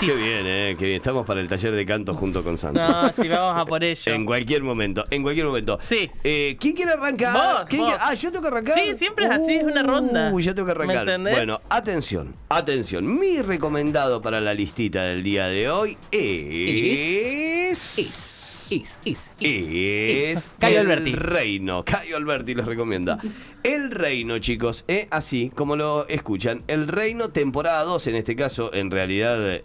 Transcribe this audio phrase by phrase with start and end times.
[0.00, 0.96] Qué bien, eh, qué bien.
[0.96, 2.88] Estamos para el taller de canto junto con Sandra.
[2.88, 4.12] No, si vamos a por ello.
[4.12, 5.78] En cualquier momento, en cualquier momento.
[5.82, 6.10] Sí.
[6.22, 7.34] Eh, ¿Quién quiere arrancar?
[7.34, 7.90] Vos, ¿Quién vos.
[7.90, 8.74] quiere- Ah, yo tengo que arrancar.
[8.78, 10.30] Sí, siempre es así, es una ronda.
[10.32, 11.04] Uy, ya tengo que arrancar.
[11.06, 11.34] ¿Me entendés?
[11.36, 13.18] Bueno, atención, atención.
[13.18, 17.98] Mi recomendado para la listita del día de hoy es.
[17.98, 21.12] Is, is, is, Es Cayo El Alberti.
[21.14, 21.84] Reino.
[21.84, 23.18] Cayo Alberti los recomienda.
[23.62, 26.62] El Reino, chicos, eh, así como lo escuchan.
[26.66, 29.60] El Reino, temporada 2, en este caso, en realidad eh,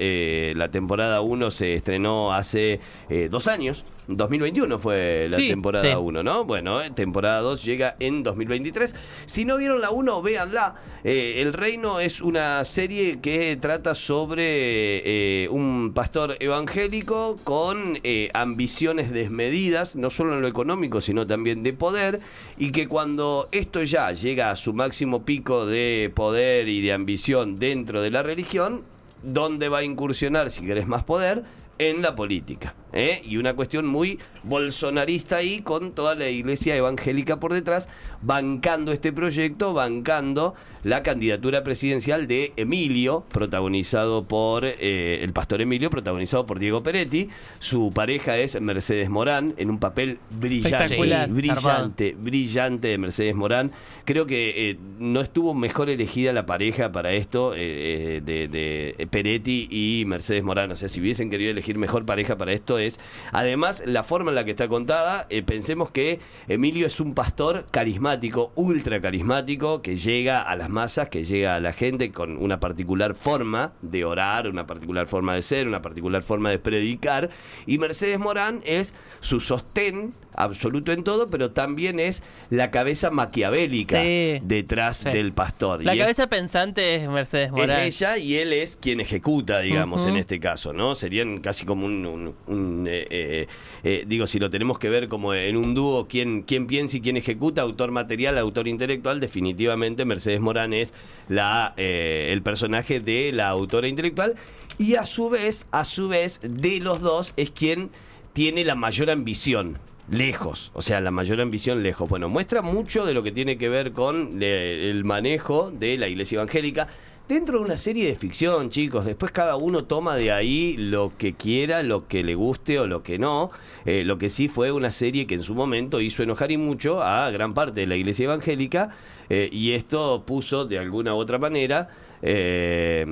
[0.55, 3.86] la temporada 1 se estrenó hace eh, dos años.
[4.08, 5.95] 2021 fue la Sí, temporada sí.
[5.95, 6.44] 1, ¿no?
[6.44, 8.95] Bueno, eh, temporada 2 llega en 2023.
[9.26, 10.76] Si no vieron la 1, véanla.
[11.03, 18.30] Eh, el Reino es una serie que trata sobre eh, un pastor evangélico con eh,
[18.34, 22.20] ambiciones desmedidas, no solo en lo económico, sino también de poder,
[22.58, 27.59] y que cuando esto ya llega a su máximo pico de poder y de ambición
[27.59, 28.81] dentro de la religión,
[29.23, 31.44] ¿dónde va a incursionar, si querés más poder?
[31.78, 32.75] En la política.
[32.94, 33.22] ¿Eh?
[33.26, 37.90] Y una cuestión muy bolsonarista ahí, con toda la iglesia evangélica por detrás,
[38.22, 45.90] bancando este proyecto, bancando la candidatura presidencial de Emilio, protagonizado por eh, el pastor Emilio,
[45.90, 47.30] protagonizado por Diego Peretti.
[47.60, 53.72] Su pareja es Mercedes Morán, en un papel brillante, brillante, brillante de Mercedes Morán.
[54.06, 59.67] Creo que eh, no estuvo mejor elegida la pareja para esto eh, de, de Peretti
[59.70, 60.72] y Mercedes Morán.
[60.72, 62.99] O sea, si hubiesen querido elegir mejor pareja para esto es...
[63.31, 67.66] Además, la forma en la que está contada, eh, pensemos que Emilio es un pastor
[67.71, 72.59] carismático, ultra carismático, que llega a las masas, que llega a la gente con una
[72.59, 77.30] particular forma de orar, una particular forma de ser, una particular forma de predicar.
[77.66, 84.02] Y Mercedes Morán es su sostén absoluto en todo, pero también es la cabeza maquiavélica
[84.02, 84.39] Sí.
[84.43, 85.09] detrás Sí.
[85.09, 85.83] del pastor.
[85.83, 87.81] La Y es- cabeza pensante es Mercedes Morán.
[87.81, 90.95] es ella y él es quien ejecuta, digamos, en este caso, ¿no?
[90.95, 93.47] Serían casi como un, un- un, eh, eh,
[93.83, 97.02] eh, digo, si lo tenemos que ver como en un dúo, quién, quién piensa y
[97.02, 100.93] quién ejecuta, autor material, autor intelectual, definitivamente Mercedes Morán es
[101.27, 104.35] la, el personaje de la autora intelectual
[104.77, 107.89] y a su vez, a su vez, de los dos es quien
[108.33, 109.77] tiene la mayor ambición.
[110.11, 112.09] Lejos, o sea, la mayor ambición lejos.
[112.09, 116.37] Bueno, muestra mucho de lo que tiene que ver con el manejo de la iglesia
[116.37, 116.87] evangélica
[117.30, 119.06] dentro de una serie de ficción, chicos.
[119.06, 123.04] Después cada uno toma de ahí lo que quiera, lo que le guste o lo
[123.04, 123.52] que no.
[123.86, 127.04] Eh, lo que sí fue una serie que en su momento hizo enojar y mucho
[127.04, 128.95] a gran parte de la iglesia evangélica
[129.30, 131.90] eh, y esto puso de alguna u otra manera
[132.21, 133.06] eh,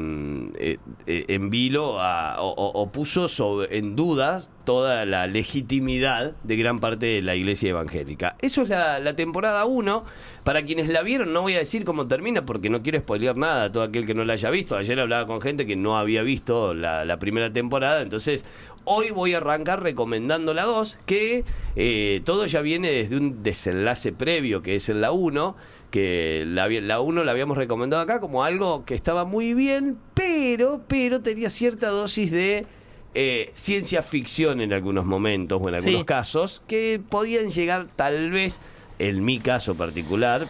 [0.59, 1.97] eh, en vilo
[2.39, 3.27] o, puso
[3.69, 8.35] en duda toda la legitimidad de gran parte de la iglesia evangélica.
[8.41, 10.03] Eso es la, temporada 1.
[10.43, 13.65] Para quienes la vieron, no voy a decir cómo termina porque no quiero spoilear nada
[13.65, 14.75] a todo aquel que no la haya visto.
[14.75, 18.45] Ayer hablaba con gente que no había visto la, la primera temporada, entonces
[18.89, 21.43] hoy voy a arrancar recomendando la 2, que
[21.75, 25.55] eh, todo ya viene desde un desenlace previo, que es en la 1
[25.91, 30.81] que la, la 1 la habíamos recomendado acá como algo que estaba muy bien, pero,
[30.87, 32.65] pero tenía cierta dosis de
[33.13, 36.05] eh, ciencia ficción en algunos momentos o en algunos Sí.
[36.05, 38.59] casos que podían llegar tal vez,
[38.99, 40.47] en mi caso particular,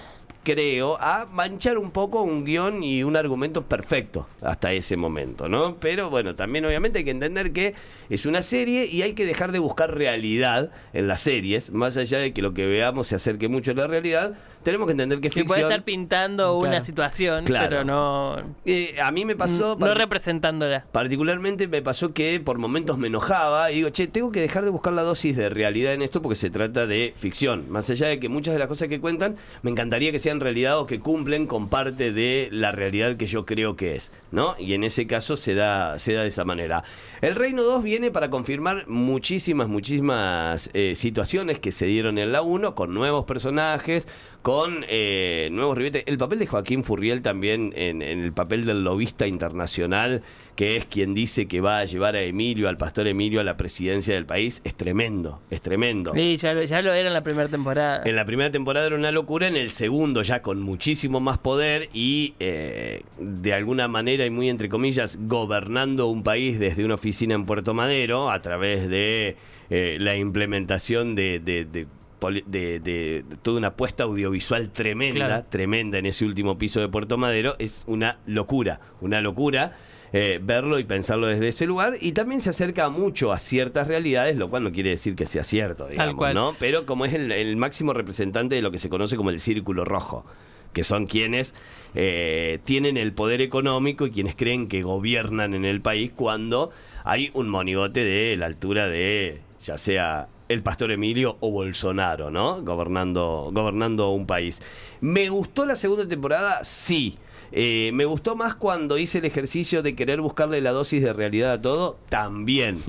[0.56, 5.76] creo, a manchar un poco un guion y un argumento perfecto hasta ese momento, ¿no?
[5.76, 7.74] Pero bueno, también obviamente hay que entender que
[8.10, 12.20] es una serie y hay que dejar de buscar realidad en las series, más allá
[12.20, 15.28] de que lo que veamos se acerque mucho a la realidad, tenemos que entender que
[15.28, 17.68] es Que puede estar pintando una situación, Claro.
[17.70, 19.76] pero no, Eh, a mí me pasó...
[19.78, 20.86] no representándola.
[20.94, 24.70] Particularmente me pasó que por momentos me enojaba y digo, che, tengo que dejar de
[24.70, 27.70] buscar la dosis de realidad en esto porque se trata de ficción.
[27.70, 30.80] Más allá de que muchas de las cosas que cuentan, me encantaría que sean realidad
[30.80, 34.56] o que cumplen con parte de la realidad que yo creo que es, ¿no?
[34.60, 36.84] Y en ese caso se da, se da de esa manera.
[37.22, 42.42] El Reino 2 viene para confirmar muchísimas, muchísimas eh, situaciones que se dieron en la
[42.42, 44.08] 1 con nuevos personajes,
[44.48, 46.06] con eh, nuevos ribetes.
[46.08, 50.22] El papel de Joaquín Furriel también en, en el papel del lobista internacional,
[50.56, 53.58] que es quien dice que va a llevar a Emilio, al pastor Emilio, a la
[53.58, 56.14] presidencia del país, es tremendo, es tremendo.
[56.16, 58.04] Sí, ya lo, ya lo era en la primera temporada.
[58.06, 61.90] En la primera temporada era una locura, en el segundo ya con muchísimo más poder
[61.94, 67.36] y eh, de alguna manera y muy entre comillas gobernando un país desde una oficina
[67.36, 69.36] en Puerto Madero a través de
[69.70, 75.26] eh, la implementación de, de- de poli- de- de- de toda una apuesta audiovisual tremenda,
[75.28, 75.46] Claro.
[75.50, 79.78] tremenda en ese último piso de Puerto Madero, es una locura, una locura.
[80.14, 81.96] eh, verlo y pensarlo desde ese lugar.
[82.00, 85.44] Y también se acerca mucho a ciertas realidades, lo cual no quiere decir que sea
[85.44, 86.34] cierto, digamos, cual.
[86.34, 86.56] ¿no?
[86.60, 89.84] Pero como es el, el máximo representante de lo que se conoce como el círculo
[89.84, 90.26] rojo
[90.72, 91.56] que son quienes
[91.94, 96.70] eh, tienen el poder económico y quienes creen que gobiernan en el país cuando
[97.04, 102.62] hay un monigote de la altura de ya sea el pastor Emilio o Bolsonaro, ¿no?
[102.64, 104.62] Gobernando, gobernando un país.
[105.02, 106.64] ¿Me gustó la segunda temporada?
[106.64, 107.18] Sí.
[107.52, 111.54] Eh, ¿Me gustó más cuando hice el ejercicio de querer buscarle la dosis de realidad
[111.54, 111.98] a todo?
[112.10, 112.80] También.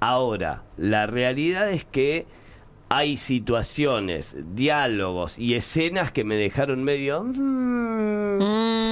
[0.00, 2.26] Ahora, la realidad es que
[2.88, 7.22] hay situaciones, diálogos y escenas que me dejaron medio...
[7.22, 8.40] mm,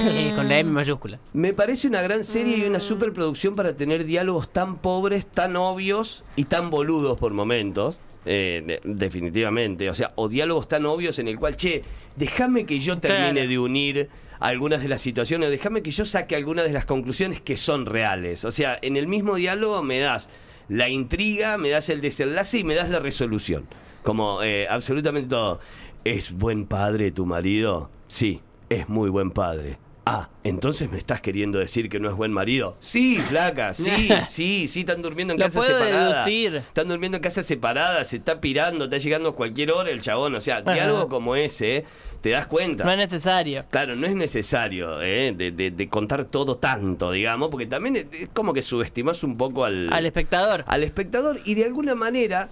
[0.07, 1.19] Eh, con la M mayúscula.
[1.33, 6.23] me parece una gran serie y una superproducción para tener diálogos tan pobres, tan obvios
[6.35, 7.99] y tan boludos por momentos.
[8.27, 9.89] Eh, de- definitivamente.
[9.89, 11.81] O sea, o diálogos tan obvios en el cual, che,
[12.15, 13.49] déjame que yo termine Claro.
[13.49, 14.09] de unir
[14.39, 18.45] algunas de las situaciones, déjame que yo saque algunas de las conclusiones que son reales.
[18.45, 20.29] O sea, en el mismo diálogo me das
[20.69, 23.65] la intriga, me das el desenlace y me das la resolución.
[24.03, 25.59] Como eh, absolutamente todo.
[26.03, 27.89] ¿Es buen padre tu marido?
[28.07, 29.79] Sí, es muy buen padre.
[30.09, 32.77] Ah, entonces me estás queriendo decir que no es buen marido.
[32.79, 36.13] Sí, flaca, sí, sí, sí, están durmiendo en Lo casa puedo separada.
[36.23, 36.55] deducir.
[36.55, 40.35] Están durmiendo en casa separada, se está pirando, está llegando a cualquier hora el chabón.
[40.35, 40.73] O sea, Ajá.
[40.73, 41.83] diálogo como ese,
[42.21, 42.83] te das cuenta.
[42.83, 43.65] No es necesario.
[43.69, 48.05] Claro, no es necesario eh, de, de- de contar todo tanto, digamos, porque también es
[48.11, 50.63] es como que subestimas un poco al, Al espectador.
[50.67, 52.49] al espectador y de alguna manera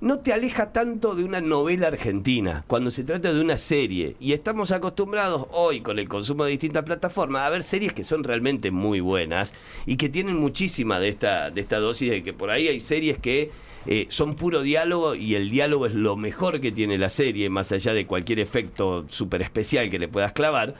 [0.00, 4.16] no te aleja tanto de una novela argentina cuando se trata de una serie.
[4.20, 8.22] Y estamos acostumbrados hoy con el consumo de distintas plataformas a ver series que son
[8.22, 9.54] realmente muy buenas
[9.86, 13.18] y que tienen muchísima de esta, de esta dosis de que por ahí hay series
[13.18, 13.50] que
[13.86, 17.72] eh, son puro diálogo y el diálogo es lo mejor que tiene la serie, más
[17.72, 20.74] allá de cualquier efecto súper especial que le puedas clavar.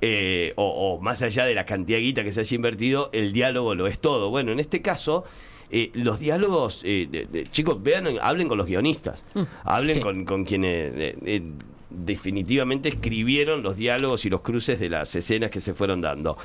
[0.00, 3.74] eh, o, o más allá de la cantidad guita que se haya invertido, el diálogo
[3.74, 4.30] lo es todo.
[4.30, 5.24] Bueno, en este caso,
[5.70, 9.24] eh, los diálogos, eh, de- de- chicos, vean, hablen con los guionistas,
[9.64, 10.00] hablen sí.
[10.02, 11.42] con, con quienes eh, eh,
[11.90, 16.36] definitivamente escribieron los diálogos y los cruces de las escenas que se fueron dando.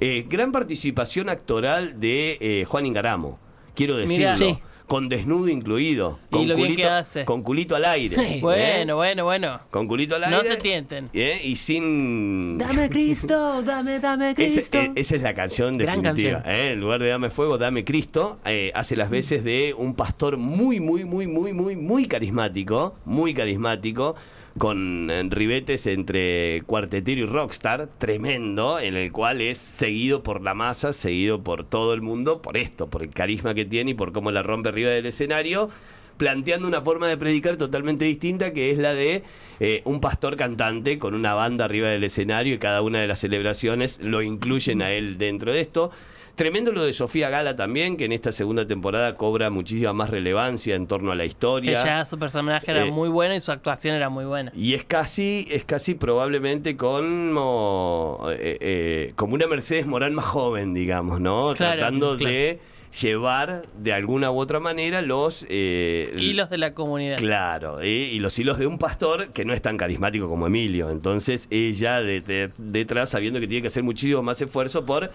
[0.00, 3.38] Eh, gran participación actoral de Juan Ingaramo,
[3.74, 4.34] quiero decirlo.
[4.34, 4.36] Mirá.
[4.36, 4.58] Sí.
[4.86, 7.24] Con desnudo incluido, Y con lo bien culito, que hace.
[7.24, 8.16] con culito al aire.
[8.36, 8.38] ¿eh?
[8.42, 9.58] Bueno, bueno, bueno.
[9.70, 10.36] Con culito al aire.
[10.36, 11.08] No se tienten.
[11.14, 11.40] ¿eh?
[11.42, 12.58] Y sin.
[12.58, 14.78] Dame Cristo, dame, dame Ese- Cristo.
[14.78, 16.42] eh, esa es la canción Gran definitiva.
[16.42, 16.54] canción.
[16.66, 16.72] ¿eh?
[16.72, 18.38] En lugar de Dame Fuego, Dame Cristo.
[18.44, 22.96] eh, hace las veces de un pastor muy, muy, muy, muy, muy, muy carismático.
[23.06, 24.16] Muy carismático.
[24.58, 27.88] Con eh, ribetes entre cuartetero y rockstar.
[27.98, 28.78] Tremendo.
[28.78, 32.40] En el cual es seguido por la masa, seguido por todo el mundo.
[32.40, 35.70] Por esto, por el carisma que tiene y por cómo la rompe arriba del escenario
[36.16, 39.24] planteando una forma de predicar totalmente distinta que es la de
[39.60, 43.20] eh, un pastor cantante con una banda arriba del escenario y cada una de las
[43.20, 45.90] celebraciones lo incluyen a él dentro de esto.
[46.36, 50.74] Tremendo lo de Sofía Gala también, que en esta segunda temporada cobra muchísima más relevancia
[50.74, 51.82] en torno a la historia.
[51.84, 54.50] ya su personaje era Eh, muy bueno y su actuación era muy buena.
[54.54, 60.74] Y es casi, es casi probablemente como, eh, eh, como una Mercedes Morán más joven,
[60.74, 61.52] digamos, ¿no?
[61.54, 62.32] Claro, Tratando claro.
[62.34, 62.58] de
[63.00, 65.46] llevar de alguna u otra manera los...
[65.48, 67.16] eh, Hilos de la comunidad.
[67.18, 67.88] Claro, ¿eh?
[68.12, 70.90] y los hilos de un pastor que no es tan carismático como Emilio.
[70.90, 75.10] Entonces ella de- de- detrás, sabiendo que tiene que hacer muchísimo más esfuerzo por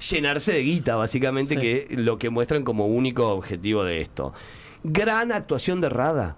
[0.00, 1.60] llenarse de guita, básicamente, Sí.
[1.60, 4.32] que es lo que muestran como único objetivo de esto.
[4.82, 6.36] Gran actuación de Rada.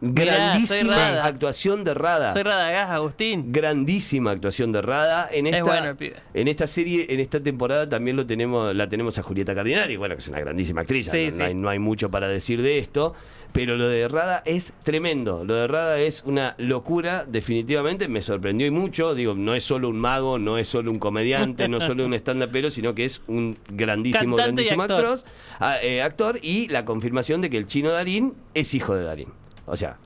[0.00, 1.24] Grandísima Rada.
[1.26, 2.32] actuación de Rada.
[2.32, 3.52] Soy Radagás, Agustín.
[3.52, 5.28] Grandísima actuación de Rada.
[5.30, 6.16] En Es esta, bueno el pibe.
[6.34, 10.14] en esta serie, en esta temporada también lo tenemos, la tenemos a Julieta Cardinali, bueno,
[10.16, 11.38] que es una grandísima actriz, Sí, no, sí.
[11.38, 13.14] no hay, no hay mucho para decir de esto.
[13.54, 15.44] Pero lo de Rada es tremendo.
[15.44, 18.08] Lo de Rada es una locura, definitivamente.
[18.08, 19.14] Me sorprendió y mucho.
[19.14, 22.14] Digo, no es solo un mago, no es solo un comediante, no es solo un
[22.14, 25.04] stand pero sino que es un grandísimo, Cantante y grandísimo actor.
[25.06, 25.28] actor,
[25.60, 26.40] ah, eh, actor.
[26.42, 29.28] Y la confirmación de que el chino Darín es hijo de Darín.
[29.66, 29.98] O sea,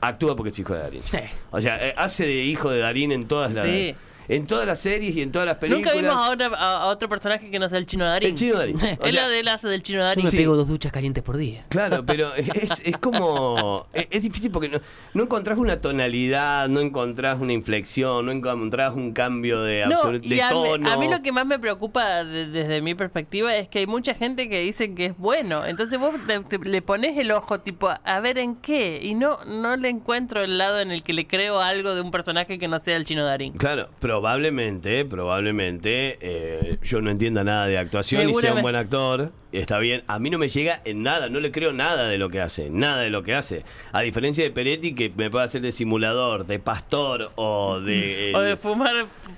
[0.00, 1.02] actúa porque es hijo de Darín.
[1.04, 1.18] Sí.
[1.50, 3.94] O sea, eh, hace de hijo de Darín en todas las Sí.
[4.28, 5.94] En todas las series y en todas las películas.
[5.94, 8.28] Nunca vimos a, otra- a- a otro personaje que no sea el chino Darín.
[8.30, 8.78] El Chino Darín.
[9.02, 10.24] Él sea- él hace del chino Yo Darín.
[10.24, 10.36] me Sí.
[10.36, 11.64] pego dos duchas calientes por día.
[11.68, 12.48] Claro, pero es,
[12.84, 13.86] es como.
[13.92, 14.80] Es, es difícil porque no,
[15.14, 20.20] no encontrás una tonalidad, no encontrás una inflexión, no encontrás un cambio de, No, absolu-
[20.22, 20.90] y de a, mí, tono.
[20.90, 24.14] a mí lo que más me preocupa de- desde mi perspectiva es que hay mucha
[24.14, 25.64] gente que dice que es bueno.
[25.66, 29.00] Entonces vos te- te- le pones el ojo, tipo, a ver en qué.
[29.02, 32.10] Y no, no le encuentro el lado en el que le creo algo de un
[32.10, 33.52] personaje que no sea el chino Darín.
[33.54, 33.88] Claro,
[34.22, 39.30] probablemente, probablemente, eh, yo no entienda nada de actuación y sea un buen actor.
[39.52, 40.02] Está bien.
[40.08, 42.68] A mí no me llega en nada, no le creo nada de lo que hace,
[42.68, 43.64] nada de lo que hace.
[43.92, 48.32] A diferencia de Peretti, que me puede hacer de simulador, de pastor o de.
[48.34, 48.92] O de fumar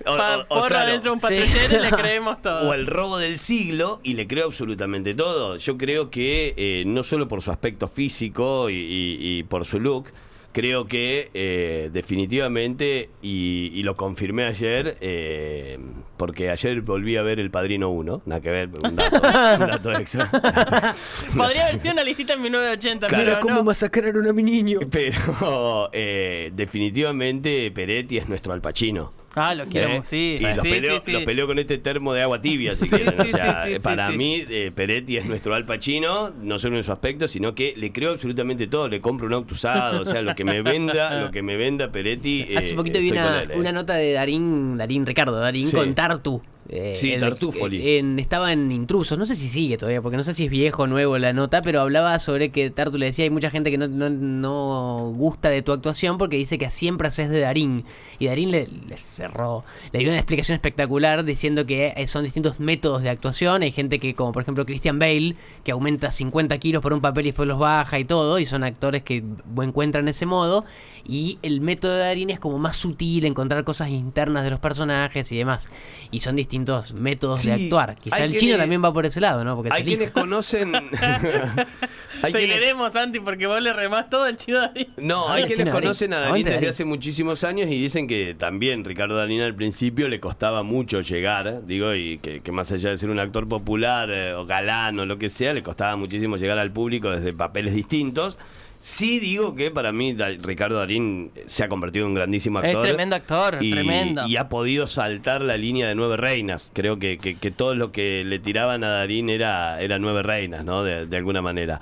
[0.06, 0.90] o- pa- o- o porro claro.
[0.92, 1.26] dentro de un Sí.
[1.26, 2.68] patrullero y le creemos todo.
[2.70, 5.56] o el robo del siglo y le creo absolutamente todo.
[5.58, 9.78] Yo creo que eh, no solo por su aspecto físico y, y- y por su
[9.78, 10.06] look,
[10.52, 15.78] creo que eh, definitivamente, y, y lo confirmé ayer, eh,
[16.16, 19.16] porque ayer volví a ver El Padrino 1, nada que ver, un dato,
[19.64, 20.30] un dato extra.
[21.36, 23.64] Podría haber sido una listita en 1980, Claro, pero ¿Cómo no.
[23.64, 24.80] masacrar a mi niño?
[24.90, 29.10] Pero eh, definitivamente Peretti es nuestro Al Pacino.
[29.34, 30.00] Ah, lo quiero, ¿Eh?
[30.02, 30.36] sí.
[30.38, 31.12] Y los, sí, peleo, sí, sí.
[31.12, 33.14] los peleo con este termo de agua tibia, si quieren.
[33.20, 37.28] O sea, para mí, eh, Peretti es nuestro Al Pacino, no solo en su aspecto,
[37.28, 38.88] sino que le creo absolutamente todo.
[38.88, 41.92] Le compro un auto usado, o sea, lo que me venda, lo que me venda
[41.92, 42.46] Peretti.
[42.50, 43.48] eh, Hace poquito vi una, eh.
[43.54, 46.42] una nota de Darín, Darín Ricardo, Darín con Tartu.
[46.72, 47.96] Eh, Sí, el- Tartufoli.
[47.96, 50.84] en- estaba en Intrusos, no sé si sigue todavía, porque no sé si es viejo
[50.84, 53.78] o nuevo la nota, pero hablaba sobre que Tartu le decía, hay mucha gente que
[53.78, 57.84] no, no, no gusta de tu actuación porque dice que siempre haces de Darín.
[58.18, 62.60] Y Darín le, le cerró, le dio una explicación espectacular diciendo que eh, son distintos
[62.60, 63.62] métodos de actuación.
[63.62, 65.34] Hay gente que, como por ejemplo Christian Bale,
[65.64, 68.62] que aumenta 50 kilos por un papel y después los baja y todo, y son
[68.62, 69.24] actores que
[69.60, 70.64] encuentran ese modo.
[71.04, 75.32] Y el método de Darín es como más sutil, encontrar cosas internas de los personajes
[75.32, 75.68] y demás.
[76.12, 76.59] Y son distintos
[76.94, 77.94] métodos de actuar.
[77.96, 79.56] Quizá el chino también va por ese lado, ¿no?
[79.56, 79.88] Porque Hay hijo.
[79.88, 80.74] quienes conocen.
[82.22, 84.88] hay Te quienes- queremos, Santi, porque vos le remás todo el chino ahí.
[84.98, 85.72] No, Ah, hay quienes Darín.
[85.72, 86.70] conocen a Darín desde Darín.
[86.70, 91.64] hace muchísimos años y dicen que también Ricardo Darín al principio le costaba mucho llegar,
[91.66, 95.06] digo, y que, que más allá de ser un actor popular eh, o galán o
[95.06, 98.36] lo que sea, le costaba muchísimo llegar al público desde papeles distintos.
[98.82, 102.66] Sí digo que para mí Da- Ricardo Darín se ha convertido en un grandísimo Es
[102.68, 102.82] actor.
[102.86, 104.26] tremendo actor, y, tremendo.
[104.26, 106.70] Y ha podido saltar la línea de nueve reinas.
[106.74, 110.64] Creo que, que, que todo lo que le tiraban a Darín era, era nueve reinas,
[110.64, 110.82] ¿no?
[110.82, 111.78] De, de alguna manera.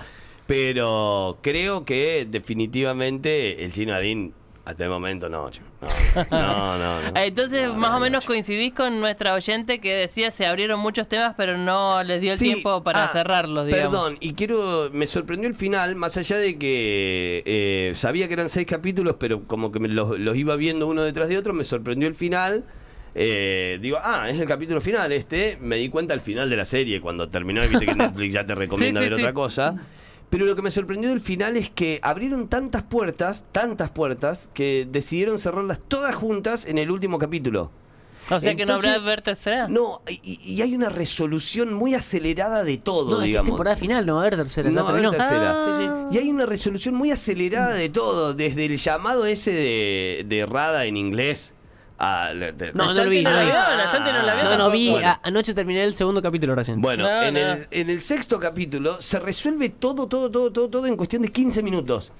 [0.48, 4.32] Pero creo que definitivamente el chino Darín,
[4.68, 5.64] hasta el momento, no, chico.
[5.80, 5.88] No,
[6.30, 7.00] no, no.
[7.00, 7.20] no.
[7.20, 11.08] Entonces, No, más o no, menos coincidís con nuestra oyente que decía se abrieron muchos
[11.08, 13.88] temas, pero no les dio el Sí, tiempo para ah, cerrarlos, digamos.
[13.88, 14.90] Perdón, y quiero.
[14.92, 19.44] Me sorprendió el final, más allá de que eh, sabía que eran seis capítulos, pero
[19.44, 22.64] como que me los, los iba viendo uno detrás de otro, me sorprendió el final.
[23.14, 25.56] Eh, digo, ah, es el capítulo final este.
[25.62, 28.44] Me di cuenta al final de la serie, cuando terminó, y viste que Netflix ya
[28.44, 29.22] te recomienda sí, ver sí.
[29.22, 29.76] otra cosa.
[30.30, 34.86] Pero lo que me sorprendió del final es que abrieron tantas puertas, tantas puertas, que
[34.90, 37.70] decidieron cerrarlas todas juntas en el último capítulo.
[38.30, 39.68] o sea que no habrá ver tercera.
[39.68, 43.48] No, y, y hay una resolución muy acelerada de todo, No, es digamos.
[43.48, 44.68] temporada final, no va a haber tercera.
[44.70, 45.18] No, va a haber terminó.
[45.24, 45.52] tercera.
[45.56, 46.08] Ah.
[46.10, 50.44] Sí, Y hay una resolución muy acelerada de todo, desde el llamado ese de, de
[50.44, 51.54] Rada en inglés.
[52.00, 53.52] A, de- No, no lo vi, no no la lo vi.
[53.52, 54.70] vio, la Santi no la vio No, no tampoco.
[54.72, 54.90] vi.
[54.90, 55.08] Bueno.
[55.08, 56.80] a- anoche terminé el segundo capítulo recién.
[56.80, 57.40] Bueno, No, en, no.
[57.40, 61.28] El, en el sexto capítulo se resuelve todo, todo, todo, todo, todo en cuestión de
[61.30, 62.12] 15 minutos.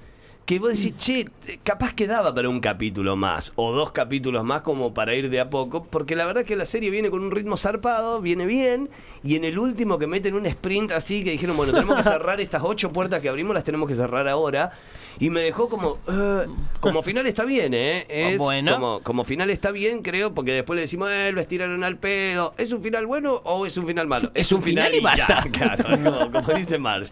[0.45, 1.29] Que vos decís, che,
[1.63, 5.47] capaz quedaba para un capítulo más, o dos capítulos más como para ir de a
[5.51, 8.89] poco, porque la verdad es que la serie viene con un ritmo zarpado, viene bien,
[9.23, 12.41] y en el último que meten un sprint así, que dijeron, bueno, tenemos que cerrar
[12.41, 14.71] estas ocho puertas que abrimos, las tenemos que cerrar ahora,
[15.17, 16.45] y me dejó como, eh,
[16.79, 18.05] como final está bien, ¿eh?
[18.09, 18.73] Es Bueno.
[18.73, 22.53] como, como final está bien, creo, porque después le decimos, eh, lo estiraron al pedo,
[22.57, 24.31] ¿es un final bueno o es un final malo?
[24.33, 25.43] Es un final y basta.
[25.45, 27.11] ya, claro, como, como dice Marge.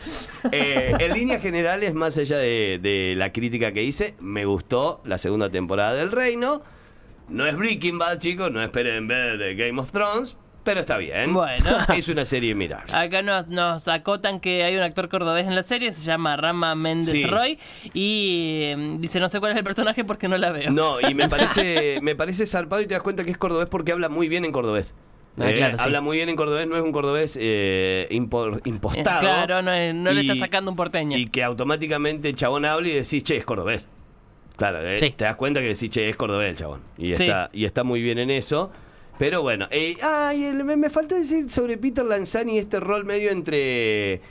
[0.52, 5.18] Eh, en líneas generales, más allá de, de la crítica que hice, me gustó la
[5.18, 6.62] segunda temporada del Reino.
[7.30, 11.32] No es Breaking Bad, chicos, no esperen ver Game of Thrones, pero está bien.
[11.34, 11.78] Bueno.
[11.98, 12.84] Es una serie mirar.
[12.94, 16.76] Acá nos, nos acotan que hay un actor cordobés en la serie, se llama Rama
[16.76, 17.24] Méndez Sí.
[17.26, 17.58] Roy,
[17.94, 20.70] y eh, dice no sé cuál es el personaje porque no la veo.
[20.72, 23.94] No, y me parece, me parece zarpado y te das cuenta que es cordobés porque
[23.94, 24.94] habla muy bien en cordobés.
[25.40, 25.84] Ah, Eh, claro, sí.
[25.86, 29.22] Habla muy bien en cordobés, no es un cordobés eh, impo- impostado.
[29.22, 31.18] Claro, no, es- no le está sacando un porteño.
[31.18, 33.88] Y que automáticamente el chabón habla y decís, che, es cordobés.
[34.58, 35.12] Claro, eh, Sí.
[35.16, 36.82] te das cuenta que decís, che, es cordobés el chabón.
[36.98, 37.24] Y, Sí.
[37.24, 38.72] está, y está muy bien en eso.
[39.20, 43.32] Pero bueno, eh, ay, el- me, me faltó decir sobre Peter Lanzani este rol medio
[43.32, 44.22] entre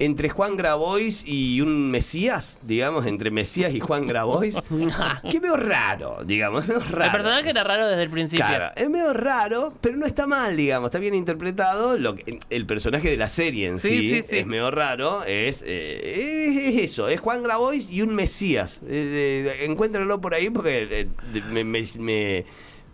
[0.00, 4.56] entre Juan Grabois y un Mesías, digamos, entre Mesías y Juan Grabois,
[5.28, 7.04] que veo raro, digamos, raro.
[7.06, 8.46] el personaje era raro desde el principio.
[8.46, 11.98] Claro, es medio raro, pero no está mal, digamos, está bien interpretado.
[11.98, 14.38] Lo que- el personaje de la serie en sí, Sí, sí, sí.
[14.38, 18.82] es medio raro, es, eh, es, es eso, es Juan Grabois y un Mesías.
[18.88, 21.08] Eh, eh, encuéntrenlo por ahí porque
[21.50, 22.44] me, me- me-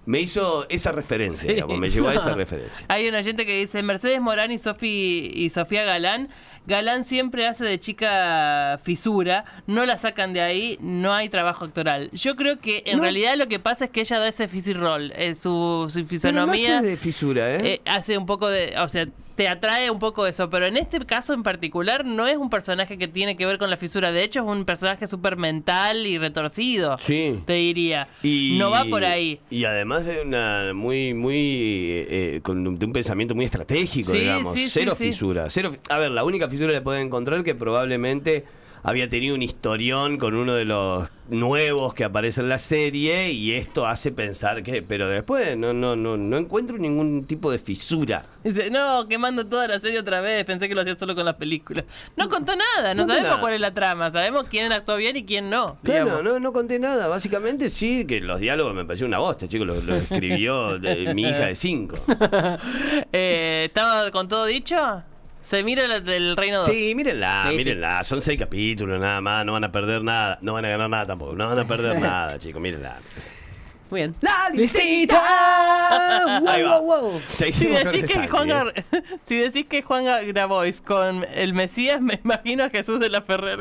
[0.07, 1.55] me hizo esa referencia, Sí.
[1.55, 2.85] digamos, me llevó a esa referencia.
[2.91, 6.29] Hay una gente que dice Mercedes Morán y, Sofi, y Sofía Galán.
[6.67, 12.11] Galán siempre hace de chica fisura, no la sacan de ahí, no hay trabajo actoral.
[12.13, 13.03] Yo creo que en No.
[13.03, 16.03] realidad lo que pasa es que ella da ese fisy roll, eh, su, su Pero
[16.05, 16.09] no
[16.53, 17.61] fisonomía hace de fisura, ¿eh?
[17.75, 21.01] eh, hace un poco de, o sea, te atrae un poco eso, pero en este
[21.01, 24.23] caso en particular no es un personaje que tiene que ver con la fisura, de
[24.23, 27.41] hecho es un personaje súper mental y retorcido, Sí.
[27.45, 28.07] te diría.
[28.23, 29.41] Y, no va por ahí.
[29.51, 32.07] Y además de una muy, muy eh,
[32.37, 34.55] eh, con un, de un pensamiento muy estratégico, Sí, digamos.
[34.55, 35.47] sí, cero fisura.
[35.51, 38.45] Cero, a ver, la única fisura que pueden encontrar que probablemente
[38.87, 43.55] había tenido un historión con uno de los nuevos que aparece en la serie y
[43.55, 48.27] esto hace pensar que, pero después no, no, no, no encuentro ningún tipo de fisura.
[48.45, 51.37] Dice, no, quemando toda la serie otra vez, pensé que lo hacía solo con las
[51.37, 51.87] películas.
[52.19, 53.41] No contó nada, no, sabemos nada.
[53.41, 55.79] cuál es la trama, sabemos quién actuó bien y quién no.
[55.83, 56.25] Claro, digamos.
[56.25, 57.07] no, no conté nada.
[57.09, 59.67] Básicamente sí, que los diálogos me pareció una bosta, chicos.
[59.67, 61.97] Lo, lo escribió de- mi hija de cinco.
[63.13, 64.77] Eh, ¿Estaba con todo dicho?
[65.45, 66.67] Se mira la del Reino 2.
[66.67, 67.57] Sí, mírenla, Sí, sí.
[67.57, 68.03] mírenla.
[68.03, 69.45] Son seis capítulos nada más.
[69.45, 70.39] No van a perder nada.
[70.41, 71.35] No van a ganar nada tampoco.
[71.35, 72.63] No van a perder nada, chicos.
[72.63, 72.97] Mírenla.
[73.91, 74.15] Muy bien.
[74.23, 75.21] ¡La listita!
[76.51, 76.79] Ahí va.
[76.81, 77.21] ¡Wow, wow, wow!
[77.27, 78.55] Si Seguimos con decís, que Juan ¿eh?
[78.55, 78.85] Gar-
[79.25, 83.21] si decís que Juan Gar- Grabois con el Mesías, me imagino a Jesús de la
[83.21, 83.61] Ferrer.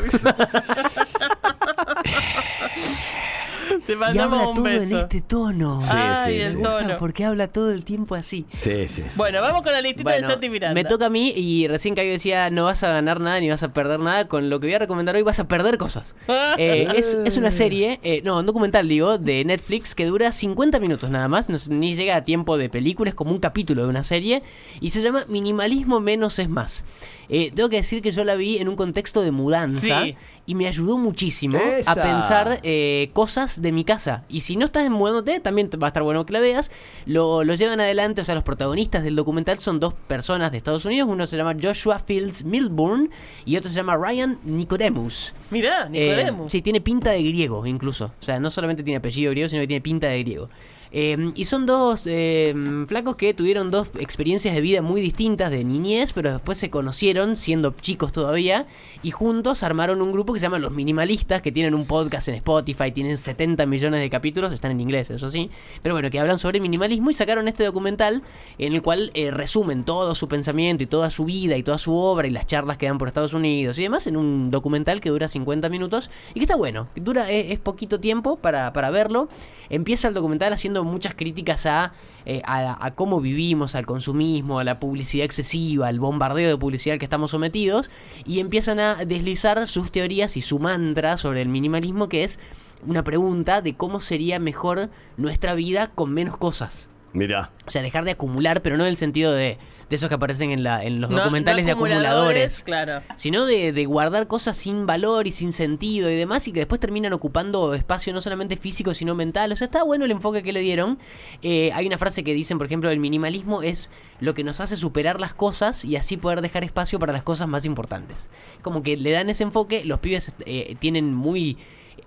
[3.86, 5.82] Te Y habla un todo en este tono.
[5.82, 6.62] Sí, Ay, sí, el sí.
[6.62, 6.98] Tono.
[7.00, 8.46] porque habla todo el tiempo así.
[8.58, 9.04] Sí, sí.
[9.08, 9.16] sí.
[9.16, 10.74] Bueno, vamos con la listita Bueno, de Santi Miranda.
[10.74, 13.50] me toca a mí y recién que yo decía no vas a ganar nada ni
[13.50, 14.28] vas a perder nada.
[14.28, 16.16] Con lo que voy a recomendar hoy vas a perder cosas.
[16.58, 20.80] Eh, es, es una serie, eh, no, un documental digo, de Netflix que dura 50
[20.80, 21.50] minutos nada más.
[21.50, 24.44] no- ni llega a tiempo de película, es como un capítulo de una serie.
[24.80, 26.86] Y se llama Minimalismo menos es más.
[27.30, 30.16] Eh, tengo que decir que yo la vi en un contexto de mudanza Sí.
[30.46, 31.92] Y me ayudó muchísimo Esa.
[31.92, 34.24] a pensar eh, cosas de mi casa.
[34.28, 36.70] Y si no estás mudándote, también va a estar bueno que la veas.
[37.06, 40.84] Lo, lo llevan adelante, o sea, los protagonistas del documental son dos personas de Estados
[40.86, 41.08] Unidos.
[41.10, 43.10] Uno se llama Joshua Fields Milburn
[43.46, 45.34] y otro se llama Ryan Nicodemus.
[45.50, 46.52] Mirá, Eh, Nicodemus.
[46.52, 48.12] sí, tiene pinta de griego incluso.
[48.20, 50.50] O sea, no solamente tiene apellido griego, sino que tiene pinta de griego.
[50.96, 52.54] Eh, y son dos eh,
[52.88, 57.36] flacos que tuvieron dos experiencias de vida muy distintas de niñez, pero después se conocieron
[57.36, 58.68] siendo chicos todavía
[59.02, 62.36] y juntos armaron un grupo que se llama Los Minimalistas, que tienen un podcast en
[62.36, 65.50] Spotify, tienen 70 millones de capítulos, están en inglés, eso sí,
[65.82, 68.22] pero bueno, que hablan sobre minimalismo y sacaron este documental
[68.60, 71.96] en el cual eh, resumen todo su pensamiento y toda su vida y toda su
[71.96, 75.10] obra y las charlas que dan por Estados Unidos y demás en un documental que
[75.10, 79.28] dura 50 minutos y que está bueno, dura es, es poquito tiempo para, para verlo.
[79.70, 81.94] Empieza el documental haciendo muchas críticas a,
[82.26, 86.94] eh, a, a cómo vivimos, al consumismo, a la publicidad excesiva, al bombardeo de publicidad
[86.94, 87.90] al que estamos sometidos
[88.26, 92.40] y empiezan a deslizar sus teorías y su mantra sobre el minimalismo que es
[92.86, 96.90] una pregunta de cómo sería mejor nuestra vida con menos cosas.
[97.14, 97.52] Mirá.
[97.66, 99.58] O sea, dejar de acumular, pero no en el sentido de,
[99.90, 102.64] de esos que aparecen en, la, en los No- documentales no de acumuladores.
[102.64, 103.04] Claro.
[103.16, 106.82] Sino de, de guardar cosas sin valor y sin sentido y demás, y que después
[106.82, 109.52] terminan ocupando espacio no solamente físico, sino mental.
[109.52, 110.98] O sea, está bueno el enfoque que le dieron.
[111.44, 114.76] Eh, hay una frase que dicen, por ejemplo, el minimalismo es lo que nos hace
[114.76, 118.30] superar las cosas y así poder dejar espacio para las cosas más importantes.
[118.64, 121.58] Como que le dan ese enfoque, los pibes eh, tienen muy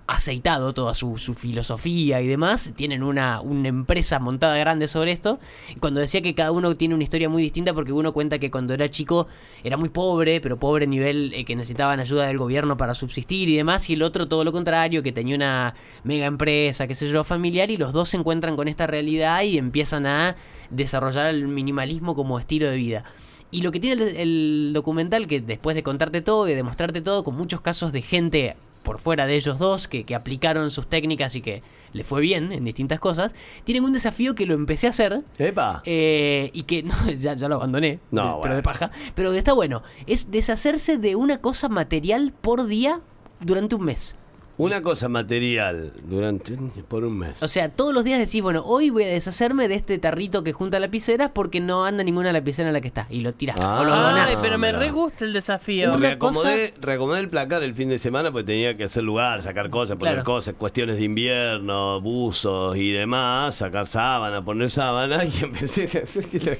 [0.07, 2.71] aceitado toda su, su filosofía y demás.
[2.75, 5.39] Tienen una, una empresa montada grande sobre esto.
[5.79, 8.73] Cuando decía que cada uno tiene una historia muy distinta, porque uno cuenta que cuando
[8.73, 9.27] era chico
[9.63, 13.57] era muy pobre, pero pobre nivel eh, que necesitaban ayuda del gobierno para subsistir y
[13.57, 13.89] demás.
[13.89, 17.69] Y el otro todo lo contrario, que tenía una mega empresa, qué sé yo, familiar.
[17.69, 20.37] Y los dos se encuentran con esta realidad y empiezan a
[20.69, 23.03] desarrollar el minimalismo como estilo de vida.
[23.51, 27.23] Y lo que tiene el, el documental, que después de contarte todo y demostrarte todo,
[27.23, 28.55] con muchos casos de gente
[28.87, 31.61] por fuera de ellos dos que, que aplicaron sus técnicas y que
[31.93, 35.81] le fue bien en distintas cosas, tienen un desafío que lo empecé a hacer Epa.
[35.85, 38.41] eh, y que no, ya, ya lo abandoné, No, de- bueno.
[38.43, 43.01] pero de paja, pero que está bueno, es deshacerse de una cosa material por día
[43.41, 44.15] durante un mes.
[44.59, 47.43] Una cosa material durante por un mes.
[47.43, 50.51] O sea, todos los días decís, bueno, hoy voy a deshacerme de este tarrito que
[50.51, 53.05] junta lapiceras porque no anda ninguna lapicera en la que está.
[53.11, 53.81] Y lo tirás Ah.
[53.81, 54.39] o lo Ay, donás.
[54.41, 55.95] pero me re gusta el desafío.
[55.95, 59.97] Reacomodé, reacomodé el placar el fin de semana porque tenía que hacer lugar, sacar cosas,
[59.97, 60.25] poner Claro.
[60.25, 66.25] cosas, cuestiones de invierno, buzos y demás, sacar sábana, poner sábana y empecé a hacer
[66.43, 66.57] la.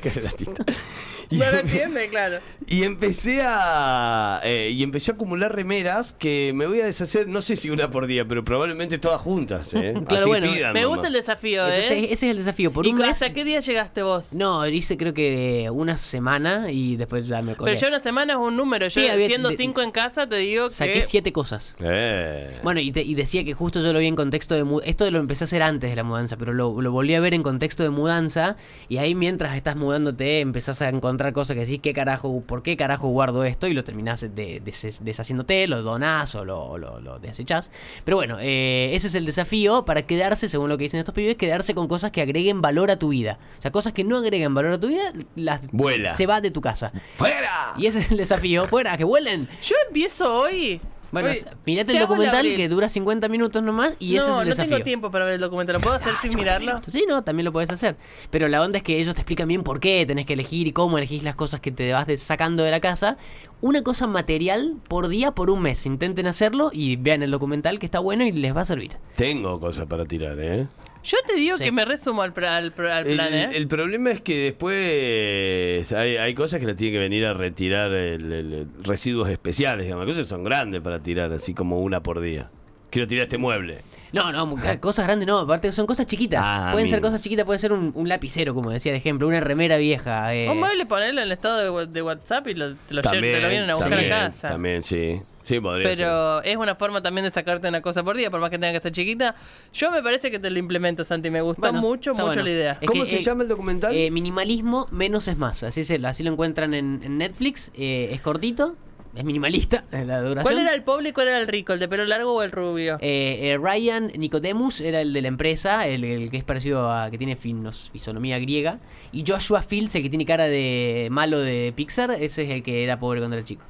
[1.30, 2.38] Y, No lo entiende, claro.
[2.68, 7.42] y empecé a eh, y empecé a acumular remeras que me voy a deshacer, no
[7.42, 9.94] sé si una por día, pero probablemente todas juntas, ¿eh?
[10.08, 10.98] Claro, Así bueno, pidan Me nomás.
[10.98, 12.04] gusta el desafío, Entonces, ¿eh?
[12.12, 12.72] ese es el desafío.
[12.72, 13.10] Por ¿Y un mes.
[13.10, 14.34] hasta qué día llegaste vos?
[14.34, 17.72] No, hice creo que una semana y después ya me colé.
[17.72, 18.88] Pero ya una semana es un número.
[18.88, 21.02] Yo, Sí, había- siendo de- cinco en casa, te digo Saqué que.
[21.02, 21.76] siete cosas.
[21.82, 22.60] Eh.
[22.64, 24.90] Bueno, y, te- y decía que justo yo lo vi en contexto de mudanza.
[24.90, 27.34] Esto lo empecé a hacer antes de la mudanza, pero lo, lo volví a ver
[27.34, 28.56] en contexto de mudanza.
[28.90, 32.78] Y ahí mientras estás mudándote, empezás a encontrar cosas que decís, ¿qué carajo, ¿por qué
[32.78, 33.68] carajo guardo esto?
[33.68, 37.72] Y lo terminás de- des- deshaciéndote, lo donás o lo, lo, lo desechás.
[38.04, 41.36] Pero bueno, eh, ese es el desafío para quedarse, según lo que dicen estos pibes,
[41.36, 43.40] quedarse con cosas que agreguen valor a tu vida.
[43.58, 46.16] O sea, cosas que no agreguen valor a tu vida, las Vuela.
[46.16, 46.92] se va de tu casa.
[47.16, 47.74] ¡Fuera!
[47.78, 48.66] Y ese es el desafío.
[48.68, 49.48] Fuera, que vuelen.
[49.62, 50.82] Yo empiezo hoy.
[51.12, 51.30] Bueno,
[51.66, 54.50] mirate ¿Qué el documental que dura 50 minutos nomás y ese no, es el no
[54.50, 54.76] desafío.
[54.76, 55.74] tengo tiempo para ver el documental.
[55.76, 56.82] ¿Lo puedo hacer sin mirarlo?
[56.88, 57.96] Sí, no, también lo puedes hacer.
[58.30, 60.74] Pero la onda es que ellos te explican bien por qué tenés que elegir y
[60.74, 63.18] cómo elegís las cosas que te vas de- sacando de la casa.
[63.62, 65.86] Una cosa material por día por un mes.
[65.86, 68.92] Intenten hacerlo y vean el documental que está bueno y les va a servir.
[69.16, 70.68] Tengo cosas para tirar, ¿eh?
[71.08, 71.64] Yo te digo Sí.
[71.64, 73.50] que me resumo al, al al El, plan, ¿eh?
[73.54, 77.92] el problema es que después hay, hay cosas que le tiene que venir a retirar
[77.94, 80.06] el, el- residuos especiales, digamos.
[80.06, 82.50] Cosas que son grandes para tirar, así como una por día.
[82.90, 83.82] Quiero tirar este mueble.
[84.14, 86.40] No, no, cosas grandes no, aparte son cosas chiquitas.
[86.44, 89.42] Ah, Pueden ser cosas chiquitas, puede ser un, un lapicero, como decía de ejemplo, una
[89.42, 90.34] remera vieja.
[90.34, 93.50] eh, Un mueble, ponerlo en el estado de, WhatsApp y lo, te, lo, te lo
[93.50, 94.48] vienen a buscar también, a casa.
[94.50, 95.20] También, sí.
[95.44, 95.98] Sí, podría ser.
[95.98, 98.74] Pero es una forma también de sacarte una cosa por día, por más que tenga
[98.74, 99.36] que ser chiquita.
[99.74, 101.30] Yo me parece que te lo implemento, Santi.
[101.30, 102.44] Me gustó Bueno, mucho, mucho bueno.
[102.44, 102.78] la idea.
[102.82, 103.94] Es ¿Cómo que, se eh, llama el documental?
[103.96, 105.64] Eh, minimalismo menos es más.
[105.64, 107.72] Así, se, así lo encuentran en, en Netflix.
[107.76, 108.76] eh, es cortito,
[109.18, 110.44] es minimalista la duración.
[110.44, 111.74] ¿Cuál era el pobre y cuál era el rico?
[111.74, 112.98] ¿El de pelo largo o el rubio?
[113.02, 117.10] Eh, eh, Ryan Nicodemus era el de la empresa, el, el que es parecido a
[117.10, 118.80] que tiene finos- fisonomía griega.
[119.12, 122.84] Y Joshua Fields, el que tiene cara de malo de Pixar, ese es el que
[122.84, 123.64] era pobre cuando era chico.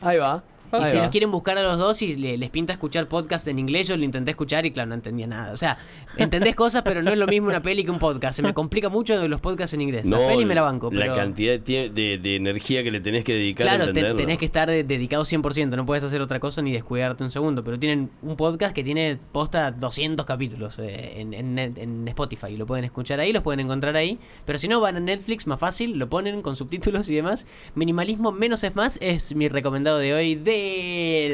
[0.00, 0.42] Ahí va.
[0.80, 3.58] Y si los quieren buscar a los dos y le- les pinta escuchar podcast en
[3.58, 5.52] inglés, yo lo intenté escuchar y claro, no entendía nada.
[5.52, 5.76] O sea,
[6.16, 8.36] entendés cosas, pero no es lo mismo una peli que un podcast.
[8.36, 10.06] Se me complica mucho los podcasts en inglés.
[10.06, 11.06] la peli me la banco, pero...
[11.06, 14.16] La cantidad de, de- de energía que le tenés que dedicar a Claro, te- entenderlo.
[14.16, 17.62] tenés que estar de- dedicado 100%, no puedes hacer otra cosa ni descuidarte un segundo,
[17.64, 22.84] pero tienen un podcast que tiene posta 200 capítulos eh, en, en Spotify, lo pueden
[22.84, 26.08] escuchar ahí, los pueden encontrar ahí, pero si no van a Netflix, más fácil, lo
[26.08, 27.46] ponen con subtítulos y demás.
[27.74, 30.34] Minimalismo menos es más es mi recomendado de hoy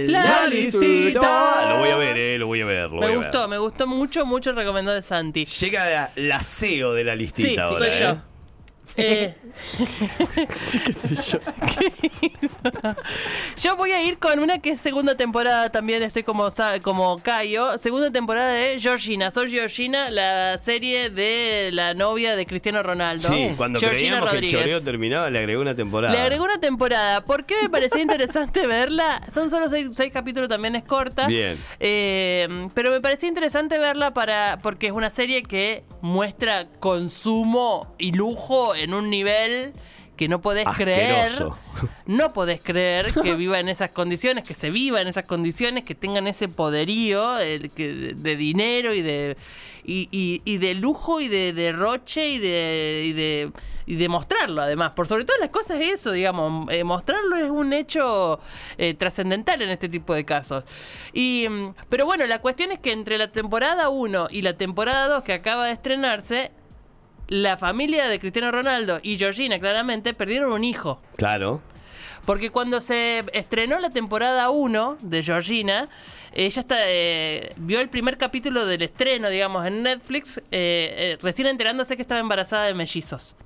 [0.08, 1.68] La listita.
[1.70, 2.90] Lo voy a ver, eh, lo voy a ver.
[2.90, 3.48] lo Me voy a gustó, ver.
[3.48, 5.44] me gustó mucho, mucho el recomendado de Santi.
[5.44, 8.00] Llega la, la CEO de la listita Sí, ahora, soy ¿eh?
[8.00, 8.16] yo.
[8.96, 9.34] Eh,
[10.62, 11.38] Sí que soy yo.
[13.60, 16.48] yo voy a ir con una que es segunda temporada también, estoy como,
[16.82, 17.78] como Cayo.
[17.78, 19.30] Segunda temporada de Georgina.
[19.30, 23.28] Soy Georgina, la serie de la novia de Cristiano Ronaldo.
[23.28, 26.14] Sí, cuando Georgina creíamos que el choreo terminaba, le agregó una temporada.
[26.14, 27.24] Le agregó una temporada.
[27.24, 29.22] ¿Por qué me parecía interesante verla?
[29.32, 31.26] Son solo seis, seis capítulos, también es corta.
[31.26, 31.58] Bien.
[31.80, 38.12] Eh, pero me parecía interesante verla para porque es una serie que muestra consumo y
[38.12, 39.72] lujo en un nivel
[40.16, 41.56] que no podés Asqueroso.
[41.74, 41.92] creer.
[42.06, 45.94] No podés creer que viva en esas condiciones, que se viva en esas condiciones, que
[45.94, 49.36] tengan ese poderío eh, que- de dinero y de
[49.84, 53.52] y, y- y de lujo y de derroche y de, y de
[53.86, 54.92] y de mostrarlo además.
[54.94, 58.38] Por sobre todas las cosas es eso, digamos, eh, mostrarlo es un hecho
[58.76, 60.64] eh, trascendental en este tipo de casos.
[61.14, 65.08] Y mm, pero bueno, la cuestión es que entre la temporada 1 y la temporada
[65.08, 66.50] 2 que acaba de estrenarse,
[67.28, 71.00] la familia de Cristiano Ronaldo y Georgina claramente perdieron un hijo.
[71.16, 71.60] Claro.
[72.24, 75.88] Porque cuando se estrenó la temporada 1 de Georgina,
[76.34, 81.48] ella está, eh, vio el primer capítulo del estreno, digamos, en Netflix, eh, eh, recién
[81.48, 83.36] enterándose que estaba embarazada de mellizos.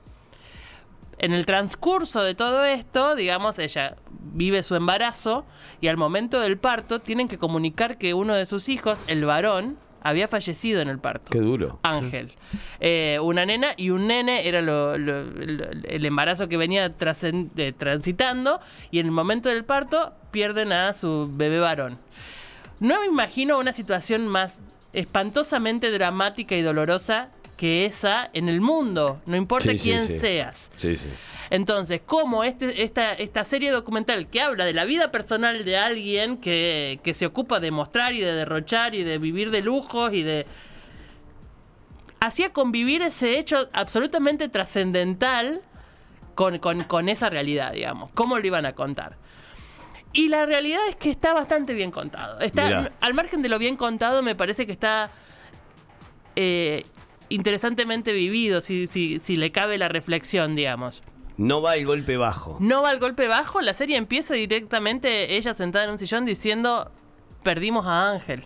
[1.19, 5.45] En el transcurso de todo esto, digamos, ella vive su embarazo
[5.81, 9.79] y al momento del parto tienen que comunicar que uno de sus hijos, el varón,
[10.05, 11.31] había fallecido en el parto.
[11.31, 11.79] Qué duro.
[11.83, 12.33] Ángel.
[12.81, 17.51] Eh, una nena y un nene era lo- lo- lo- el embarazo que venía trasen-
[17.57, 18.61] eh, transitando
[18.91, 21.97] y en el momento del parto pierden a su bebé varón.
[22.81, 24.61] No me imagino una situación más
[24.93, 27.31] espantosamente dramática y dolorosa
[27.63, 30.19] que esa en el mundo, no importa Sí, quién sí.
[30.19, 30.73] seas.
[30.77, 30.97] Sí.
[31.49, 36.39] Entonces, como este, esta, esta serie documental que habla de la vida personal de alguien
[36.39, 40.25] que, que se ocupa de mostrar y de derrochar y de vivir de lujos y
[40.25, 40.45] de...
[42.19, 45.61] hacía convivir ese hecho absolutamente trascendental
[46.35, 48.11] con, con- con esa realidad, digamos.
[48.15, 49.19] ¿Cómo lo iban a contar?
[50.13, 52.41] Y la realidad es que está bastante bien contado.
[52.41, 52.93] Está, Mirá.
[53.01, 55.11] al margen de lo bien contado, me parece que está
[56.35, 56.85] eh,
[57.35, 61.03] interesantemente vivido, si, si, si le cabe la reflexión, digamos.
[61.37, 62.57] No va el golpe bajo.
[62.61, 66.91] No va al golpe bajo, la serie empieza directamente ella sentada en un sillón diciendo,
[67.43, 68.45] perdimos a Ángel.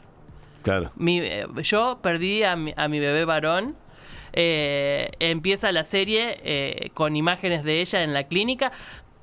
[0.62, 0.90] Claro.
[0.96, 3.74] Mi- eh, yo perdí a mi, a mi bebé varón.
[4.32, 8.70] Eh, empieza la serie eh, con imágenes de ella en la clínica.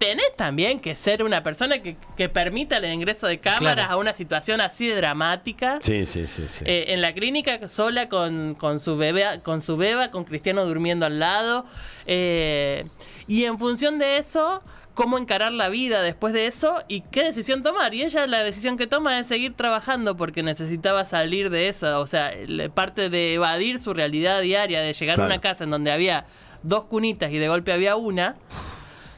[0.03, 3.91] Tenés también que ser una persona que, que permita el ingreso de cámaras Claro.
[3.93, 5.79] a una situación así de dramática.
[5.81, 6.63] Sí, sí, sí, sí.
[6.67, 11.05] Eh, en la clínica sola con, con su bebé, con su beba, con Cristiano durmiendo
[11.05, 11.65] al lado.
[12.05, 12.85] Eh,
[13.27, 14.61] y en función de eso,
[14.93, 17.93] cómo encarar la vida después de eso y qué decisión tomar.
[17.93, 22.01] Y ella la decisión que toma es seguir trabajando porque necesitaba salir de eso.
[22.01, 22.31] O sea,
[22.73, 26.25] parte de evadir su realidad diaria, de llegar a una casa en donde había
[26.61, 28.35] dos cunitas y de golpe había una.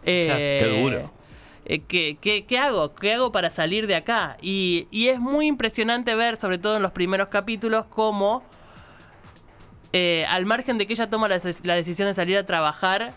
[0.06, 1.12] Eh, Qué duro.
[1.66, 2.94] eh, ¿qué, qué, qué hago?
[2.96, 4.38] ¿Qué hago para salir de acá?
[4.42, 8.44] Y, y es muy impresionante ver, sobre todo en los primeros capítulos, cómo
[9.94, 13.14] eh, al margen de que ella toma la, decisión de salir a trabajar,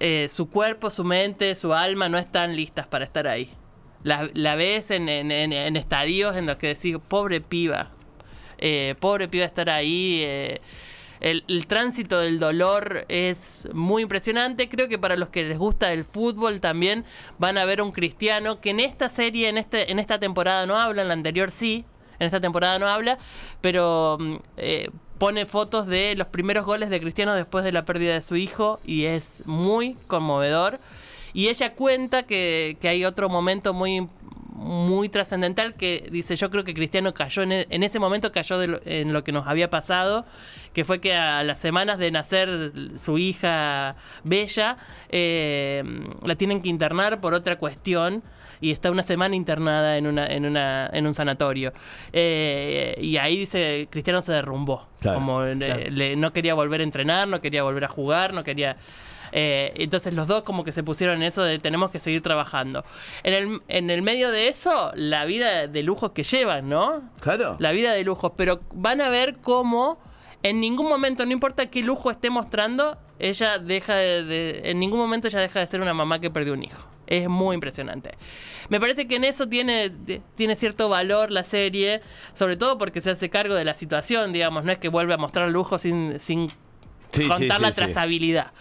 [0.00, 3.50] eh, su cuerpo, su mente, su alma no están listas para estar ahí.
[4.04, 7.90] La, la ves en, en- en- en estadios en los que decís, pobre piba,
[8.58, 10.22] eh, pobre piba estar ahí.
[11.22, 14.68] El, el tránsito del dolor es muy impresionante.
[14.68, 17.04] Creo que para los que les gusta el fútbol también
[17.38, 20.80] van a ver un cristiano que en esta serie, en, este, en esta temporada no
[20.80, 21.84] habla, en la anterior sí.
[22.18, 23.18] En esta temporada no habla,
[23.60, 28.14] pero mm, eh, pone fotos de los primeros goles de Cristiano después de la pérdida
[28.14, 30.78] de su hijo y es muy conmovedor.
[31.34, 34.08] Y ella cuenta que, que hay otro momento muy
[34.62, 38.58] muy trascendental que dice yo creo que Cristiano cayó en, e- en ese momento cayó
[38.58, 40.24] de lo- en lo que nos había pasado
[40.72, 44.76] que fue que a las semanas de nacer su hija Bella
[45.10, 45.82] eh,
[46.24, 48.22] la tienen que internar por otra cuestión
[48.60, 51.72] y está una semana internada en una en una en un sanatorio.
[52.12, 54.86] Eh, y ahí dice Cristiano se derrumbó.
[55.00, 58.44] Claro, como eh, le- no quería volver a entrenar no quería volver a jugar no
[58.44, 58.76] quería
[59.32, 62.84] eh, entonces los dos como que se pusieron en eso de tenemos que seguir trabajando.
[63.22, 67.02] En el, en el medio de eso, la vida de lujos que llevan, ¿no?
[67.20, 67.56] Claro.
[67.58, 69.98] La vida de lujos, pero van a ver cómo
[70.42, 74.98] en ningún momento, no importa qué lujo esté mostrando, ella deja de, de- en ningún
[74.98, 76.88] momento ella deja de ser una mamá que perdió un hijo.
[77.06, 78.12] Es muy impresionante.
[78.68, 82.00] Me parece que en eso tiene, de- tiene cierto valor la serie,
[82.32, 85.16] sobre todo porque se hace cargo de la situación, digamos, no es que vuelve a
[85.18, 86.48] mostrar lujo sin, sin
[87.12, 87.82] Sí, contar sí, la sí.
[87.84, 88.52] trazabilidad.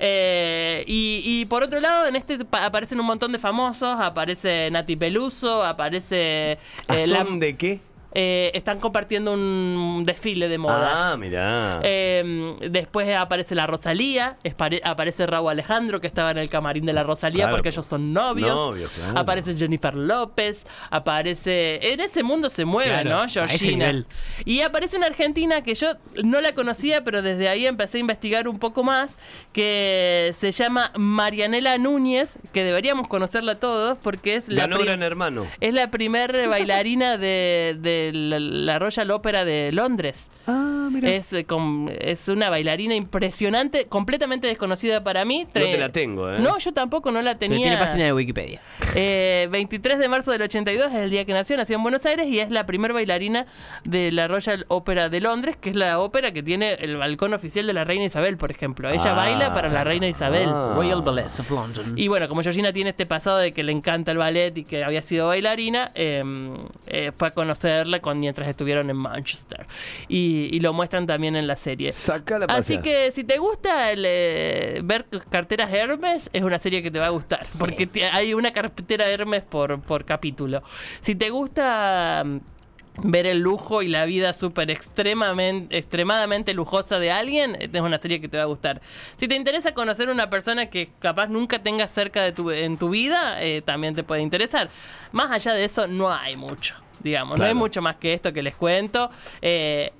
[0.00, 4.70] Eh, y, y por otro lado, en este pa- aparecen un montón de famosos, aparece
[4.70, 6.52] Nati Peluso, aparece...
[6.52, 7.80] eh, ¿A la- son de qué?
[8.12, 10.90] Eh, están compartiendo un desfile de modas.
[10.94, 11.80] Ah, mirá.
[11.82, 14.38] Eh, después aparece la Rosalía,
[14.84, 18.12] aparece Raúl Alejandro que estaba en el camarín de la Rosalía Claro, porque ellos son
[18.12, 18.54] novios.
[18.54, 19.18] Novios, claro.
[19.18, 21.80] Aparece Jennifer López, aparece...
[21.92, 23.28] En ese mundo se mueve, Claro, ¿no?
[23.28, 24.04] Georgina.
[24.44, 25.88] Y aparece una argentina que yo
[26.24, 29.16] no la conocía, pero desde ahí empecé a investigar un poco más,
[29.52, 34.66] que se llama Marianela Núñez, que deberíamos conocerla todos porque es la...
[34.66, 35.46] Ganó Gran Hermano.
[35.60, 40.30] es la primer bailarina de, de la, la Royal Opera de Londres.
[40.46, 41.46] Ah, Es, eh,
[42.00, 45.44] es una bailarina impresionante, completamente desconocida para mí.
[45.44, 46.38] No te la tengo, ¿eh?
[46.40, 47.58] No, yo tampoco no la Pero tenía.
[47.58, 48.60] tiene página de Wikipedia.
[48.94, 52.26] Eh, 23 de marzo del 82 es el día que nació, nació en Buenos Aires
[52.28, 53.46] y es la primer bailarina
[53.84, 57.66] de la Royal Opera de Londres, que es la ópera que tiene el balcón oficial
[57.66, 58.88] de la reina Isabel, por ejemplo.
[58.88, 59.14] Ella Ah.
[59.14, 60.48] baila para la reina Isabel.
[60.48, 60.72] Ah.
[60.74, 61.94] Royal Ballets of London.
[61.96, 64.84] Y bueno, como Georgina tiene este pasado de que le encanta el ballet y que
[64.84, 66.22] había sido bailarina, eh,
[66.86, 67.30] eh, fue a
[68.00, 69.66] con, mientras estuvieron en Manchester.
[70.08, 71.92] Y, y lo muestran también en la serie.
[71.92, 76.82] Sacala a Así que si te gusta el, eh, ver carteras Hermes, es una serie
[76.82, 77.46] que te va a gustar.
[77.58, 80.62] Porque te- hay una cartera Hermes por, por capítulo.
[81.00, 82.38] Si te gusta mm,
[83.04, 88.20] ver el lujo y la vida súper extremadamente, extremadamente lujosa de alguien, es una serie
[88.20, 88.80] que te va a gustar.
[89.16, 92.90] Si te interesa conocer una persona que capaz nunca tengas cerca de tu, en tu
[92.90, 94.68] vida, eh, también te puede interesar.
[95.12, 96.74] Más allá de eso, no hay mucho.
[97.00, 99.10] Digamos, no hay mucho más que esto que les cuento.
[99.42, 99.92] Eh,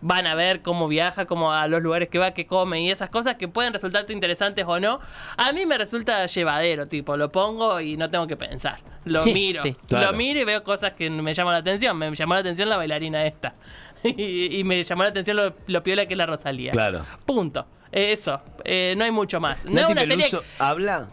[0.00, 3.08] van a ver cómo viaja, cómo a los lugares que va, qué come y esas
[3.08, 5.00] cosas que pueden resultarte interesantes o no.
[5.36, 8.80] A mí me resulta llevadero, tipo, lo pongo y no tengo que pensar.
[9.04, 9.76] Lo Sí, miro, sí.
[9.88, 10.12] Claro.
[10.12, 11.96] lo miro y veo cosas que me llaman la atención.
[11.96, 13.54] Me llamó la atención la bailarina esta.
[14.04, 16.72] y, y me llamó la atención lo, lo piola que es la Rosalía.
[16.72, 17.02] Claro.
[17.24, 17.66] Punto.
[17.90, 18.42] Eh, Eso.
[18.64, 19.64] Eh, no hay mucho más.
[19.64, 20.26] No es una serie.
[20.58, 21.08] Habla.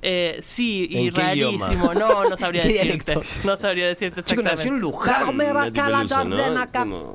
[0.00, 1.92] Eh, sí, y rarísimo.
[1.94, 3.18] No, no sabría ¿Qué decirte.
[3.44, 4.80] No sabría decirte Chico, nació en exactamente.
[4.80, 5.28] Luján.
[6.62, 7.14] Es como-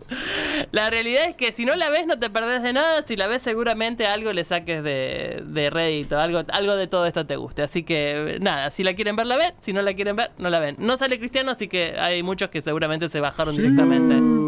[0.72, 3.28] La realidad es que si no la ves no te perdés de nada, si la
[3.28, 7.64] ves seguramente algo le saques de, de rédito, algo, algo de todo esto te guste.
[7.64, 10.50] Así que nada, si la quieren ver la ven, si no la quieren ver no
[10.50, 10.76] la ven.
[10.80, 14.43] No sale cristiano, así que hay muchos que seguramente se bajaron directamente.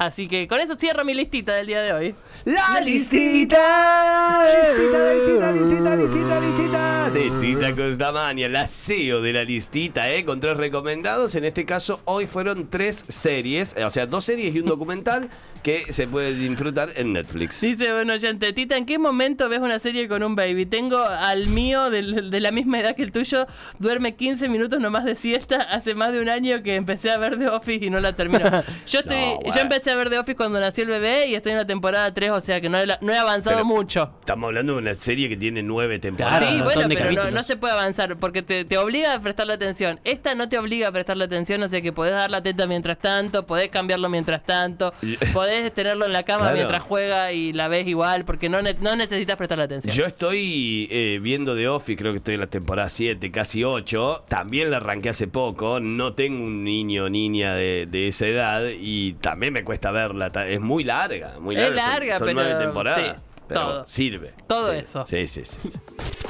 [0.00, 2.14] Así que con eso cierro mi listita del día de hoy.
[2.46, 3.58] La listita.
[4.46, 7.10] Listita, listita, listita, listita, listita.
[7.10, 10.24] De Tita Costamania, la CEO de la listita, ¿eh?
[10.24, 11.34] Con tres recomendados.
[11.34, 15.28] En este caso, hoy fueron tres series, o sea, dos series y un documental
[15.62, 17.60] que se puede disfrutar en Netflix.
[17.60, 20.66] Dice, bueno, oyente, Tita, ¿en qué momento ves una serie con un baby?
[20.66, 23.46] Tengo al mío del- de, la misma edad que el tuyo,
[23.78, 25.56] duerme 15 minutos nomás de siesta.
[25.56, 28.44] Hace más de un año que empecé a ver The Office y no la termino.
[28.86, 29.54] Yo estoy, No, bueno.
[29.54, 32.12] yo empecé a ver The Office cuando nació el bebé y estoy en la temporada
[32.12, 34.12] 3, o sea que no he, no he avanzado Pero- mucho.
[34.20, 36.38] Estamos hablando de una serie que tiene nueve temporadas.
[36.40, 39.20] Claro, sí, bueno, de pero no, no se puede avanzar porque te, te obliga a
[39.20, 40.00] prestarle atención.
[40.04, 42.98] Esta no te obliga a prestarle atención, o sea que podés dar la teta mientras
[42.98, 45.16] tanto, podés cambiarlo mientras tanto, Y-
[45.50, 46.56] podés tenerlo en la cama Claro.
[46.56, 49.94] mientras juega y la ves igual, porque no, ne- no necesitas prestarle atención.
[49.94, 54.24] Yo estoy eh, viendo The Office, creo que estoy en la temporada 7, casi 8.
[54.28, 55.80] También la arranqué hace poco.
[55.80, 60.30] No tengo un niño o niña de, de esa edad y también me cuesta verla.
[60.46, 61.80] Es muy larga, muy Es larga.
[61.82, 63.16] Son- larga, son, pero nueve temporadas.
[63.16, 63.86] sí, pero todo.
[63.86, 64.34] sirve.
[64.46, 65.04] Todo eso.
[65.06, 65.58] Sí, sí, sí.
[65.62, 65.78] sí.